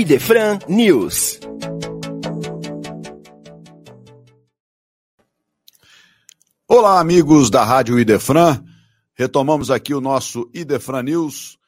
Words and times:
Idefran 0.00 0.60
News. 0.68 1.40
Olá, 6.68 7.00
amigos 7.00 7.50
da 7.50 7.64
Rádio 7.64 7.98
Idefran. 7.98 8.64
Retomamos 9.12 9.72
aqui 9.72 9.92
o 9.92 10.00
nosso 10.00 10.48
Idefran 10.54 11.02
News, 11.02 11.58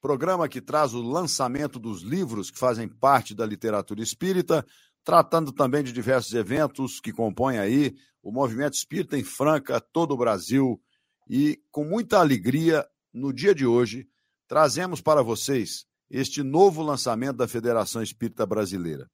programa 0.00 0.48
que 0.48 0.62
traz 0.62 0.94
o 0.94 1.02
lançamento 1.02 1.78
dos 1.78 2.00
livros 2.00 2.50
que 2.50 2.58
fazem 2.58 2.88
parte 2.88 3.34
da 3.34 3.44
literatura 3.44 4.00
espírita, 4.00 4.64
tratando 5.04 5.52
também 5.52 5.84
de 5.84 5.92
diversos 5.92 6.32
eventos 6.32 6.98
que 6.98 7.12
compõem 7.12 7.58
aí 7.58 7.94
o 8.22 8.32
movimento 8.32 8.76
espírita 8.76 9.18
em 9.18 9.22
Franca, 9.22 9.78
todo 9.78 10.12
o 10.12 10.16
Brasil. 10.16 10.80
E 11.28 11.60
com 11.70 11.84
muita 11.84 12.18
alegria, 12.18 12.86
no 13.12 13.30
dia 13.30 13.54
de 13.54 13.66
hoje, 13.66 14.08
trazemos 14.48 15.02
para 15.02 15.22
vocês 15.22 15.86
este 16.10 16.42
novo 16.42 16.82
lançamento 16.82 17.36
da 17.36 17.48
Federação 17.48 18.02
Espírita 18.02 18.46
Brasileira. 18.46 19.10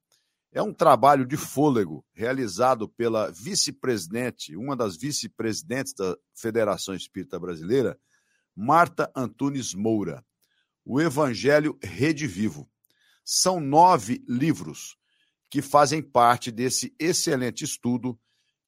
É 0.53 0.63
um 0.63 0.73
trabalho 0.73 1.27
de 1.27 1.37
fôlego 1.37 2.05
realizado 2.13 2.89
pela 2.89 3.31
vice-presidente, 3.31 4.57
uma 4.57 4.77
das 4.77 4.97
vice-presidentes 4.97 5.93
da 5.93 6.17
Federação 6.33 6.95
Espírita 6.95 7.41
Brasileira, 7.41 7.99
Marta 8.55 9.11
Antunes 9.17 9.75
Moura. 9.75 10.25
O 10.85 11.01
Evangelho 11.01 11.77
Rede 11.83 12.27
Vivo. 12.27 12.71
São 13.25 13.59
nove 13.59 14.23
livros 14.29 14.97
que 15.51 15.63
fazem 15.63 16.03
parte 16.03 16.53
desse 16.53 16.95
excelente 17.01 17.65
estudo 17.65 18.19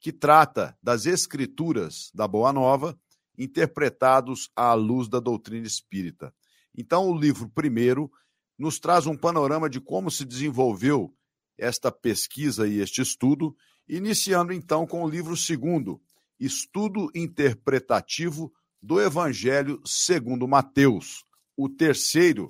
que 0.00 0.12
trata 0.12 0.77
das 0.83 1.06
escrituras 1.06 2.11
da 2.14 2.27
Boa 2.27 2.52
Nova, 2.52 2.98
interpretados 3.38 4.50
à 4.56 4.72
luz 4.72 5.08
da 5.08 5.20
doutrina 5.20 5.66
espírita. 5.66 6.34
Então, 6.77 7.08
o 7.08 7.19
livro 7.19 7.48
primeiro 7.48 8.11
nos 8.59 8.78
traz 8.78 9.06
um 9.06 9.16
panorama 9.16 9.69
de 9.69 9.80
como 9.80 10.10
se 10.10 10.24
desenvolveu 10.24 11.14
esta 11.58 11.91
pesquisa 11.91 12.67
e 12.67 12.80
este 12.80 13.00
estudo, 13.00 13.56
iniciando 13.89 14.53
então 14.53 14.86
com 14.86 15.03
o 15.03 15.08
livro 15.08 15.36
segundo, 15.36 16.00
Estudo 16.39 17.11
Interpretativo 17.14 18.53
do 18.83 19.00
Evangelho 19.00 19.80
segundo 19.84 20.47
Mateus. 20.47 21.25
O 21.56 21.69
terceiro, 21.69 22.47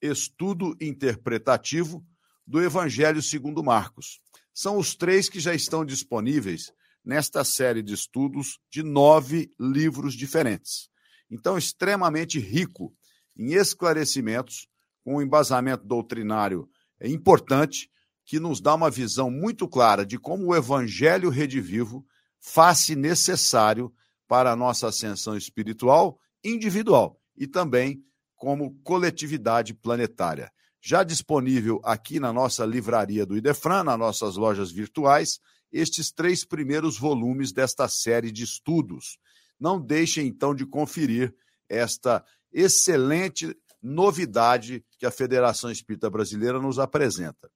Estudo 0.00 0.76
Interpretativo 0.80 2.04
do 2.46 2.62
Evangelho 2.62 3.22
segundo 3.22 3.62
Marcos. 3.62 4.20
São 4.54 4.78
os 4.78 4.94
três 4.94 5.28
que 5.28 5.40
já 5.40 5.54
estão 5.54 5.84
disponíveis 5.84 6.72
nesta 7.04 7.42
série 7.44 7.82
de 7.82 7.94
estudos 7.94 8.60
de 8.70 8.82
nove 8.82 9.52
livros 9.58 10.14
diferentes. 10.14 10.88
Então, 11.30 11.58
extremamente 11.58 12.38
rico 12.38 12.94
em 13.36 13.54
esclarecimentos, 13.54 14.68
com 15.02 15.16
um 15.16 15.22
embasamento 15.22 15.84
doutrinário 15.84 16.68
importante, 17.02 17.90
que 18.24 18.38
nos 18.38 18.60
dá 18.60 18.74
uma 18.74 18.90
visão 18.90 19.30
muito 19.30 19.68
clara 19.68 20.06
de 20.06 20.18
como 20.18 20.46
o 20.46 20.56
Evangelho 20.56 21.28
redivivo 21.28 22.06
faz-se 22.40 22.94
necessário 22.94 23.92
para 24.28 24.52
a 24.52 24.56
nossa 24.56 24.88
ascensão 24.88 25.36
espiritual 25.36 26.18
individual 26.44 27.20
e 27.36 27.46
também 27.46 28.02
como 28.36 28.74
coletividade 28.82 29.74
planetária. 29.74 30.50
Já 30.80 31.04
disponível 31.04 31.80
aqui 31.84 32.18
na 32.18 32.32
nossa 32.32 32.64
livraria 32.64 33.24
do 33.24 33.36
Idefran, 33.36 33.84
nas 33.84 33.98
nossas 33.98 34.36
lojas 34.36 34.72
virtuais, 34.72 35.38
estes 35.70 36.10
três 36.10 36.44
primeiros 36.44 36.98
volumes 36.98 37.52
desta 37.52 37.88
série 37.88 38.32
de 38.32 38.42
estudos. 38.42 39.18
Não 39.58 39.80
deixem 39.80 40.26
então 40.26 40.54
de 40.54 40.66
conferir 40.66 41.32
esta 41.68 42.24
excelente 42.52 43.56
novidade 43.82 44.84
que 44.98 45.04
a 45.04 45.10
Federação 45.10 45.70
Espírita 45.70 46.08
Brasileira 46.08 46.60
nos 46.60 46.78
apresenta. 46.78 47.50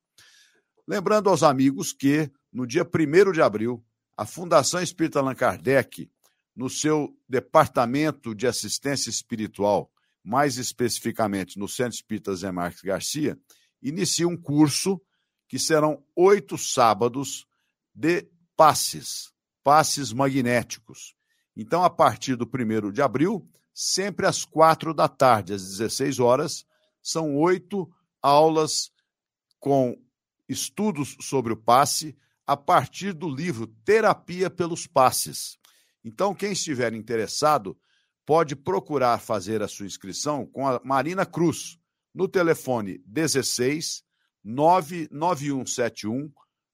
Lembrando 0.87 1.29
aos 1.29 1.43
amigos 1.43 1.93
que, 1.93 2.31
no 2.53 2.67
dia 2.67 2.85
1 2.85 3.33
de 3.33 3.43
abril, 3.43 3.85
a 4.17 4.25
Fundação 4.25 4.81
Espírita 4.81 5.19
Allan 5.19 5.35
Kardec, 5.35 6.11
no 6.55 6.71
seu 6.71 7.15
departamento 7.29 8.35
de 8.35 8.47
assistência 8.47 9.11
espiritual, 9.11 9.93
mais 10.25 10.57
especificamente 10.57 11.59
no 11.59 11.69
Centro 11.69 11.95
Espírita 11.95 12.35
Zé 12.35 12.51
Marques 12.51 12.83
Garcia, 12.83 13.39
inicia 13.83 14.27
um 14.27 14.37
curso 14.37 15.01
que 15.49 15.59
serão 15.59 16.03
oito 16.17 16.57
sábados 16.57 17.47
de 17.95 18.29
passes, 18.57 19.33
passes 19.63 20.13
magnéticos. 20.13 21.15
Então, 21.57 21.85
a 21.85 21.91
partir 21.91 22.37
do 22.37 22.45
1 22.45 22.91
de 22.91 23.03
abril, 23.03 23.49
sempre 23.79 24.27
às 24.27 24.43
quatro 24.43 24.95
da 24.95 25.07
tarde, 25.07 25.53
às 25.53 25.63
16 25.63 26.19
horas, 26.19 26.65
são 27.03 27.37
oito 27.37 27.87
aulas 28.23 28.91
com 29.61 29.95
estudos 30.49 31.15
sobre 31.21 31.53
o 31.53 31.57
passe 31.59 32.17
a 32.47 32.57
partir 32.57 33.13
do 33.13 33.29
livro 33.29 33.67
Terapia 33.85 34.49
pelos 34.49 34.87
Passes. 34.87 35.59
Então, 36.03 36.35
quem 36.35 36.53
estiver 36.53 36.95
interessado 36.95 37.79
pode 38.25 38.57
procurar 38.57 39.21
fazer 39.21 39.63
a 39.63 39.69
sua 39.69 39.85
inscrição 39.85 40.47
com 40.47 40.67
a 40.67 40.81
Marina 40.83 41.27
Cruz 41.27 41.79
no 42.15 42.27
telefone 42.27 43.03
16 43.05 44.03
99171 44.43 46.33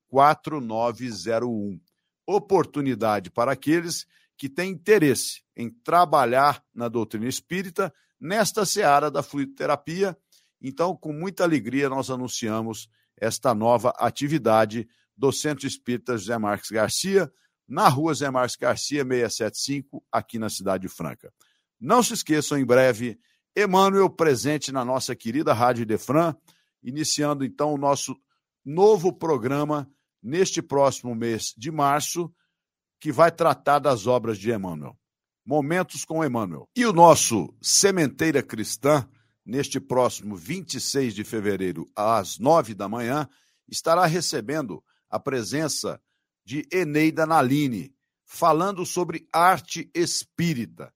4901. 0.09 1.81
Oportunidade 2.25 3.29
para 3.29 3.51
aqueles 3.51 4.07
que 4.43 4.49
têm 4.49 4.73
interesse 4.73 5.41
em 5.57 5.71
trabalhar 5.71 6.65
na 6.75 6.89
doutrina 6.89 7.29
espírita 7.29 7.95
nesta 8.21 8.67
seara 8.67 9.09
da 9.09 9.23
fluidoterapia. 9.23 10.19
Então, 10.61 10.97
com 10.97 11.13
muita 11.13 11.45
alegria, 11.45 11.89
nós 11.89 12.11
anunciamos 12.11 12.89
esta 13.17 13.55
nova 13.55 13.91
atividade 13.91 14.89
do 15.17 15.31
Centro 15.31 15.65
Espírita 15.65 16.19
José 16.19 16.37
Marques 16.39 16.73
Garcia, 16.73 17.33
na 17.69 17.89
rua 17.89 18.15
José 18.15 18.31
Marques 18.33 18.57
Garcia, 18.57 19.05
675, 19.05 20.05
aqui 20.11 20.41
na 20.41 20.51
Cidade 20.51 20.89
Franca. 20.89 21.33
Não 21.81 22.03
se 22.03 22.15
esqueçam, 22.15 22.59
em 22.59 22.65
breve, 22.65 23.21
Emmanuel 23.57 24.11
presente 24.11 24.73
na 24.73 24.85
nossa 24.85 25.15
querida 25.15 25.53
Rádio 25.53 25.87
Defran, 25.87 26.35
iniciando 26.83 27.45
então 27.45 27.73
o 27.73 27.79
nosso 27.79 28.17
novo 28.65 29.13
programa 29.13 29.89
neste 30.21 30.61
próximo 30.61 31.15
mês 31.15 31.55
de 31.57 31.71
março, 31.71 32.29
que 33.03 33.11
vai 33.11 33.33
tratar 33.33 33.81
das 33.81 34.07
obras 34.07 34.39
de 34.39 34.53
Emmanuel. 34.53 34.97
Momentos 35.45 36.05
com 36.05 36.25
Emmanuel. 36.25 36.69
E 36.77 36.87
o 36.87 36.93
nosso 36.93 37.53
Sementeira 37.61 38.45
Cristã, 38.45 39.05
neste 39.45 39.81
próximo 39.81 40.37
26 40.37 41.13
de 41.13 41.25
fevereiro, 41.25 41.85
às 41.97 42.39
nove 42.39 42.75
da 42.75 42.89
manhã, 42.89 43.29
estará 43.69 44.07
recebendo 44.07 44.81
a 45.11 45.19
presença 45.19 46.01
de 46.45 46.65
Eneida 46.71 47.27
Naline, 47.27 47.93
falando 48.25 48.87
sobre 48.87 49.27
arte 49.33 49.91
espírita. 49.93 50.95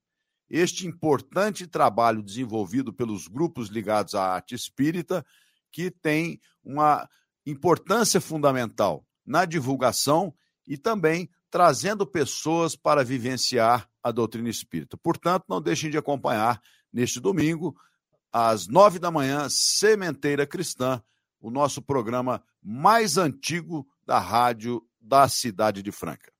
Este 0.49 0.87
importante 0.87 1.67
trabalho 1.67 2.23
desenvolvido 2.23 2.93
pelos 2.93 3.27
grupos 3.27 3.67
ligados 3.67 4.15
à 4.15 4.33
arte 4.33 4.55
espírita, 4.55 5.25
que 5.73 5.91
tem 5.91 6.39
uma 6.63 7.05
importância 7.45 8.21
fundamental 8.21 9.05
na 9.25 9.43
divulgação 9.43 10.33
e 10.65 10.77
também 10.77 11.29
trazendo 11.49 12.05
pessoas 12.05 12.75
para 12.75 13.03
vivenciar 13.03 13.87
a 14.03 14.11
doutrina 14.11 14.49
espírita. 14.49 14.97
Portanto, 14.97 15.45
não 15.47 15.61
deixem 15.61 15.89
de 15.89 15.97
acompanhar 15.97 16.61
neste 16.91 17.19
domingo, 17.19 17.75
às 18.31 18.67
nove 18.67 18.99
da 18.99 19.11
manhã, 19.11 19.47
Sementeira 19.49 20.45
Cristã, 20.45 21.01
o 21.39 21.49
nosso 21.49 21.81
programa 21.81 22.43
mais 22.61 23.17
antigo 23.17 23.87
da 24.05 24.19
rádio 24.19 24.81
da 24.99 25.27
cidade 25.27 25.81
de 25.81 25.91
Franca. 25.91 26.31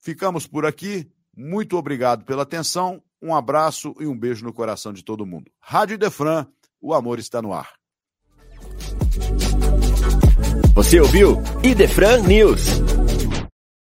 Ficamos 0.00 0.46
por 0.46 0.64
aqui. 0.64 1.10
Muito 1.36 1.76
obrigado 1.76 2.24
pela 2.24 2.42
atenção. 2.42 3.02
Um 3.20 3.34
abraço 3.34 3.94
e 4.00 4.06
um 4.06 4.18
beijo 4.18 4.44
no 4.44 4.52
coração 4.52 4.92
de 4.92 5.04
todo 5.04 5.26
mundo. 5.26 5.50
Rádio 5.60 5.98
Defran, 5.98 6.46
o 6.80 6.94
amor 6.94 7.18
está 7.18 7.40
no 7.40 7.52
ar. 7.52 7.72
Você 10.74 11.00
ouviu 11.00 11.42
Idefran 11.62 12.22
News. 12.22 12.95